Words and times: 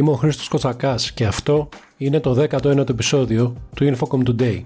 Είμαι 0.00 0.10
ο 0.10 0.14
Χρήστος 0.14 0.48
Κοτσακάς 0.48 1.12
και 1.12 1.26
αυτό 1.26 1.68
είναι 1.96 2.20
το 2.20 2.46
19ο 2.50 2.88
επεισόδιο 2.88 3.54
του 3.74 3.96
Infocom 3.96 4.28
Today. 4.28 4.62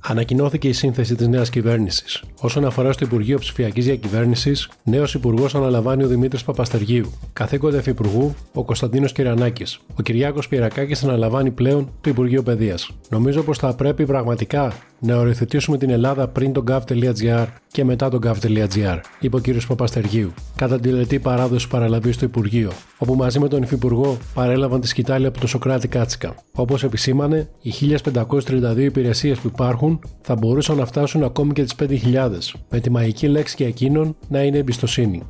Ανακοινώθηκε 0.00 0.68
η 0.68 0.72
σύνθεση 0.72 1.14
της 1.14 1.28
νέας 1.28 1.50
κυβέρνησης. 1.50 2.22
Όσον 2.40 2.64
αφορά 2.64 2.92
στο 2.92 3.04
Υπουργείο 3.04 3.38
Ψηφιακής 3.38 3.84
Διακυβέρνησης, 3.84 4.68
νέος 4.84 5.14
υπουργός 5.14 5.54
αναλαμβάνει 5.54 6.04
ο 6.04 6.06
Δημήτρης 6.06 6.44
Παπαστεργίου. 6.44 7.12
Καθήκοντα 7.32 7.78
υφυπουργού 7.78 8.34
ο 8.52 8.64
Κωνσταντίνος 8.64 9.12
Κυρανάκη. 9.12 9.64
Ο 9.98 10.02
Κυριάκος 10.02 10.48
Πυρακάκης 10.48 11.04
αναλαμβάνει 11.04 11.50
πλέον 11.50 11.90
το 12.00 12.10
Υπουργείο 12.10 12.42
Παιδείας. 12.42 12.90
Νομίζω 13.08 13.42
πως 13.42 13.58
θα 13.58 13.74
πρέπει 13.74 14.06
πραγματικά 14.06 14.72
να 15.04 15.16
οριοθετήσουμε 15.16 15.78
την 15.78 15.90
Ελλάδα 15.90 16.28
πριν 16.28 16.52
τον 16.52 16.64
gov.gr 16.68 17.46
και 17.68 17.84
μετά 17.84 18.08
τον 18.08 18.20
gov.gr, 18.24 19.00
είπε 19.20 19.36
ο 19.36 19.40
κ. 19.40 19.66
Παπαστεργίου, 19.68 20.32
κατά 20.56 20.80
τη 20.80 20.88
λετή 20.88 21.18
παράδοση 21.18 21.68
παραλαβής 21.68 22.14
στο 22.14 22.24
Υπουργείο, 22.24 22.70
όπου 22.98 23.14
μαζί 23.14 23.38
με 23.38 23.48
τον 23.48 23.62
Υφυπουργό 23.62 24.16
παρέλαβαν 24.34 24.80
τη 24.80 24.86
σκητάλη 24.86 25.26
από 25.26 25.38
τον 25.38 25.48
Σοκράτη 25.48 25.88
Κάτσικα. 25.88 26.34
Όπως 26.52 26.84
επισήμανε, 26.84 27.48
οι 27.62 27.72
1532 27.72 28.76
υπηρεσίες 28.76 29.38
που 29.38 29.48
υπάρχουν 29.52 30.00
θα 30.20 30.34
μπορούσαν 30.34 30.76
να 30.76 30.86
φτάσουν 30.86 31.24
ακόμη 31.24 31.52
και 31.52 31.62
τις 31.62 31.74
5.000, 31.78 32.30
με 32.70 32.80
τη 32.80 32.90
μαγική 32.90 33.28
λέξη 33.28 33.54
για 33.58 33.66
εκείνον 33.66 34.16
να 34.28 34.42
είναι 34.42 34.58
εμπιστοσύνη. 34.58 35.22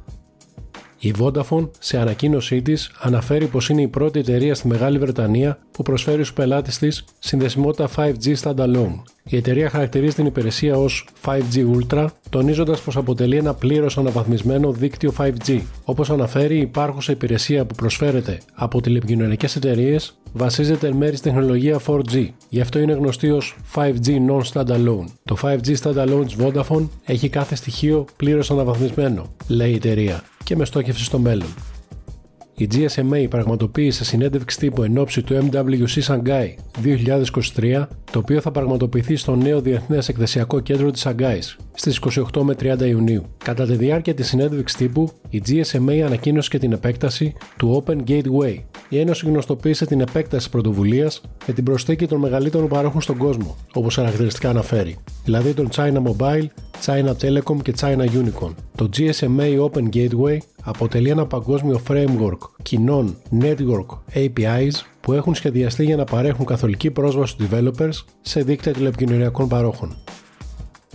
Η 1.04 1.14
Vodafone 1.18 1.68
σε 1.78 1.98
ανακοίνωσή 1.98 2.62
της 2.62 2.90
αναφέρει 3.00 3.46
πως 3.46 3.68
είναι 3.68 3.82
η 3.82 3.88
πρώτη 3.88 4.18
εταιρεία 4.18 4.54
στη 4.54 4.68
Μεγάλη 4.68 4.98
Βρετανία 4.98 5.58
που 5.70 5.82
προσφέρει 5.82 6.22
στους 6.22 6.32
πελάτες 6.32 6.78
της 6.78 7.04
συνδεσιμότητα 7.18 7.88
5G 7.96 8.34
standalone. 8.42 9.02
Η 9.24 9.36
εταιρεία 9.36 9.70
χαρακτηρίζει 9.70 10.14
την 10.14 10.26
υπηρεσία 10.26 10.76
ως 10.76 11.08
5G 11.24 11.66
Ultra, 11.76 12.06
τονίζοντας 12.30 12.80
πως 12.80 12.96
αποτελεί 12.96 13.36
ένα 13.36 13.54
πλήρως 13.54 13.98
αναβαθμισμένο 13.98 14.72
δίκτυο 14.72 15.12
5G. 15.18 15.60
Όπως 15.84 16.10
αναφέρει, 16.10 16.56
η 16.56 16.60
υπάρχουσα 16.60 17.12
υπηρεσία 17.12 17.66
που 17.66 17.74
προσφέρεται 17.74 18.38
από 18.54 18.80
τηλεπικοινωνικέ 18.80 19.46
εταιρείες 19.56 20.14
βασίζεται 20.32 20.86
εν 20.86 20.96
μέρει 20.96 21.16
στην 21.16 21.32
τεχνολογία 21.32 21.80
4G, 21.86 22.28
γι' 22.48 22.60
αυτό 22.60 22.78
είναι 22.78 22.92
γνωστή 22.92 23.30
ως 23.30 23.56
5G 23.74 24.08
non-standalone. 24.30 25.06
Το 25.24 25.36
5G 25.42 25.76
standalone 25.82 26.24
της 26.24 26.36
Vodafone 26.40 26.88
έχει 27.04 27.28
κάθε 27.28 27.54
στοιχείο 27.54 28.04
πλήρως 28.16 28.50
αναβαθμισμένο, 28.50 29.26
λέει 29.48 29.70
η 29.70 29.74
εταιρεία 29.74 30.22
και 30.44 30.56
με 30.56 30.64
στόχευση 30.64 31.04
στο 31.04 31.18
μέλλον. 31.18 31.54
Η 32.54 32.68
GSMA 32.72 33.26
πραγματοποίησε 33.28 34.04
συνέντευξη 34.04 34.58
τύπου 34.58 34.82
εν 34.82 34.98
ώψη 34.98 35.22
του 35.22 35.48
MWC 35.50 36.02
Shanghai 36.06 36.48
2023, 37.60 37.86
το 38.10 38.18
οποίο 38.18 38.40
θα 38.40 38.50
πραγματοποιηθεί 38.50 39.16
στο 39.16 39.36
νέο 39.36 39.60
Διεθνές 39.60 40.08
Εκδεσιακό 40.08 40.60
Κέντρο 40.60 40.90
της 40.90 41.06
Shanghai 41.06 41.38
στις 41.74 42.00
28 42.32 42.40
με 42.42 42.54
30 42.60 42.80
Ιουνίου. 42.80 43.24
Κατά 43.44 43.66
τη 43.66 43.74
διάρκεια 43.74 44.14
της 44.14 44.28
συνέντευξης 44.28 44.78
τύπου, 44.78 45.10
η 45.28 45.42
GSMA 45.46 46.00
ανακοίνωσε 46.06 46.48
και 46.48 46.58
την 46.58 46.72
επέκταση 46.72 47.34
του 47.56 47.84
Open 47.86 47.96
Gateway. 48.08 48.56
Η 48.92 48.98
Ένωση 48.98 49.26
γνωστοποίησε 49.26 49.86
την 49.86 50.00
επέκταση 50.00 50.50
πρωτοβουλίας 50.50 51.20
με 51.46 51.52
την 51.52 51.64
προσθήκη 51.64 52.06
των 52.06 52.18
μεγαλύτερων 52.18 52.68
παρόχων 52.68 53.00
στον 53.00 53.16
κόσμο, 53.16 53.56
όπως 53.72 53.94
χαρακτηριστικά 53.94 54.48
αναφέρει, 54.48 54.96
δηλαδή 55.24 55.54
των 55.54 55.68
China 55.74 56.02
Mobile, 56.02 56.46
China 56.86 57.12
Telecom 57.20 57.62
και 57.62 57.74
China 57.80 58.04
Unicorn. 58.04 58.54
Το 58.74 58.88
GSMA 58.96 59.68
Open 59.70 59.88
Gateway 59.92 60.36
αποτελεί 60.64 61.08
ένα 61.08 61.26
παγκόσμιο 61.26 61.80
framework 61.88 62.38
κοινών 62.62 63.16
network 63.40 63.86
APIs 64.14 64.72
που 65.00 65.12
έχουν 65.12 65.34
σχεδιαστεί 65.34 65.84
για 65.84 65.96
να 65.96 66.04
παρέχουν 66.04 66.46
καθολική 66.46 66.90
πρόσβαση 66.90 67.32
στους 67.32 67.46
developers 67.50 68.12
σε 68.20 68.42
δίκτυα 68.42 68.72
τηλεπικοινωνιακών 68.72 69.48
παρόχων. 69.48 69.96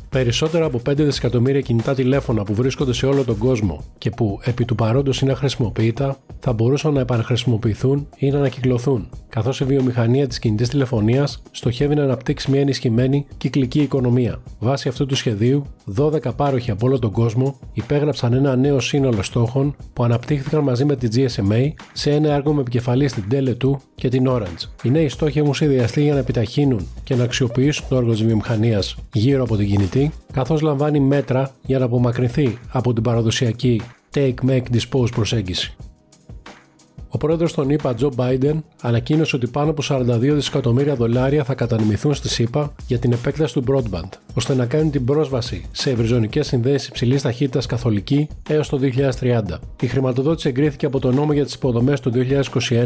Περισσότερα 0.09 0.65
από 0.65 0.81
5 0.89 0.93
δισεκατομμύρια 0.95 1.61
κινητά 1.61 1.93
τηλέφωνα 1.93 2.43
που 2.43 2.53
βρίσκονται 2.53 2.93
σε 2.93 3.05
όλο 3.05 3.23
τον 3.23 3.37
κόσμο 3.37 3.83
και 3.97 4.09
που 4.09 4.39
επί 4.43 4.65
του 4.65 4.75
παρόντος 4.75 5.21
είναι 5.21 5.31
αχρησιμοποιητά 5.31 6.17
θα 6.39 6.53
μπορούσαν 6.53 6.93
να 6.93 6.99
επαναχρησιμοποιηθούν 6.99 8.07
ή 8.17 8.29
να 8.29 8.37
ανακυκλωθούν, 8.37 9.09
καθώς 9.29 9.59
η 9.59 9.65
βιομηχανία 9.65 10.27
της 10.27 10.39
κινητής 10.39 10.69
τηλεφωνίας 10.69 11.41
στοχεύει 11.51 11.95
να 11.95 12.03
αναπτύξει 12.03 12.51
μια 12.51 12.59
ενισχυμένη 12.59 13.25
κυκλική 13.37 13.81
οικονομία. 13.81 14.41
Βάσει 14.59 14.87
αυτού 14.87 15.05
του 15.05 15.15
σχεδίου, 15.15 15.65
12 15.95 16.35
πάροχοι 16.35 16.71
από 16.71 16.87
όλο 16.87 16.99
τον 16.99 17.11
κόσμο 17.11 17.59
υπέγραψαν 17.73 18.33
ένα 18.33 18.55
νέο 18.55 18.79
σύνολο 18.79 19.21
στόχων 19.21 19.75
που 19.93 20.03
αναπτύχθηκαν 20.03 20.63
μαζί 20.63 20.85
με 20.85 20.95
τη 20.95 21.07
GSMA 21.15 21.67
σε 21.93 22.11
ένα 22.11 22.33
έργο 22.33 22.53
με 22.53 22.61
επικεφαλής 22.61 23.11
στην 23.11 23.23
Tele2 23.31 23.71
και 24.01 24.09
την 24.09 24.25
Orange. 24.29 24.83
Οι 24.83 24.89
νέοι 24.89 25.09
στόχοι 25.09 25.39
έχουν 25.39 25.53
σχεδιαστεί 25.53 26.01
για 26.01 26.13
να 26.13 26.19
επιταχύνουν 26.19 26.87
και 27.03 27.15
να 27.15 27.23
αξιοποιήσουν 27.23 27.85
το 27.89 27.95
έργο 27.95 28.11
της 28.11 28.23
βιομηχανίας 28.23 28.95
γύρω 29.13 29.43
από 29.43 29.55
την 29.55 29.67
κινητή, 29.67 30.11
καθώς 30.33 30.61
λαμβάνει 30.61 30.99
μέτρα 30.99 31.51
για 31.65 31.79
να 31.79 31.85
απομακρυνθεί 31.85 32.57
από 32.71 32.93
την 32.93 33.03
παραδοσιακή 33.03 33.81
take, 34.13 34.33
make, 34.47 34.63
dispose 34.71 35.11
προσέγγιση. 35.11 35.75
Ο 37.09 37.17
πρόεδρος 37.17 37.53
των 37.53 37.69
ΗΠΑ, 37.69 37.93
Τζο 37.93 38.11
Biden, 38.15 38.59
ανακοίνωσε 38.81 39.35
ότι 39.35 39.47
πάνω 39.47 39.69
από 39.69 39.81
42 39.89 40.19
δισεκατομμύρια 40.19 40.95
δολάρια 40.95 41.43
θα 41.43 41.53
κατανεμηθούν 41.53 42.13
στη 42.13 42.29
ΣΥΠΑ 42.29 42.75
για 42.87 42.99
την 42.99 43.11
επέκταση 43.11 43.53
του 43.53 43.63
broadband, 43.67 44.09
ώστε 44.37 44.55
να 44.55 44.65
κάνουν 44.65 44.91
την 44.91 45.05
πρόσβαση 45.05 45.65
σε 45.71 45.89
ευρυζωνικές 45.89 46.47
συνδέσεις 46.47 46.87
υψηλής 46.87 47.21
ταχύτητας 47.21 47.65
καθολική 47.65 48.27
έως 48.49 48.69
το 48.69 48.79
2030. 49.19 49.41
Η 49.81 49.87
χρηματοδότηση 49.87 50.49
εγκρίθηκε 50.49 50.85
από 50.85 50.99
το 50.99 51.11
νόμο 51.11 51.33
για 51.33 51.45
τις 51.45 51.53
υποδομές 51.53 51.99
του 51.99 52.11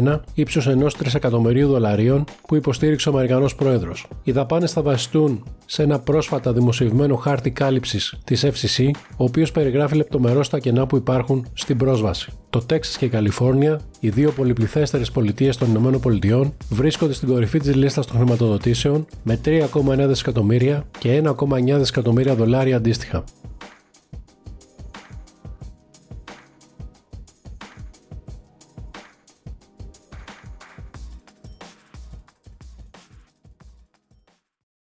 2021 0.06 0.20
ύψου 0.34 0.70
ενός 0.70 0.96
τρισεκατομμυρίου 0.96 1.68
δολαρίων 1.68 2.24
που 2.46 2.54
υποστήριξε 2.56 3.08
ο 3.08 3.12
Αμερικανός 3.12 3.54
πρόεδρος. 3.54 4.06
Οι 4.22 4.32
δαπάνες 4.32 4.72
θα 4.72 4.82
βασιστούν 4.82 5.44
σε 5.66 5.82
ένα 5.82 5.98
πρόσφατα 5.98 6.52
δημοσιευμένο 6.52 7.16
χάρτη 7.16 7.50
κάλυψης 7.50 8.14
της 8.24 8.44
FCC, 8.44 8.90
ο 9.16 9.24
οποίος 9.24 9.52
περιγράφει 9.52 9.96
λεπτομερώς 9.96 10.48
τα 10.48 10.58
κενά 10.58 10.86
που 10.86 10.96
υπάρχουν 10.96 11.46
στην 11.52 11.76
πρόσβαση. 11.76 12.32
Το 12.50 12.58
Τέξας 12.58 12.96
και 12.96 13.04
η 13.04 13.08
Καλιφόρνια, 13.08 13.80
οι 14.00 14.08
δύο 14.08 14.30
πολυπληθέστερες 14.30 15.10
πολιτείες 15.10 15.56
των 15.56 15.92
ΗΠΑ, 15.94 16.52
βρίσκονται 16.68 17.12
στην 17.12 17.28
κορυφή 17.28 17.58
της 17.58 17.74
λίστας 17.74 18.06
των 18.06 18.16
χρηματοδοτήσεων 18.16 19.06
με 19.22 19.40
3,9 19.44 20.06
δισεκατομμύρια 20.06 20.84
και 20.98 21.14
1,9 21.50 21.78
δισεκατομμύρια 21.78 22.34
δολάρια 22.34 22.76
αντίστοιχα. 22.76 23.24